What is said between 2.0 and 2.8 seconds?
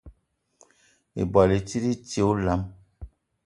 ti olam.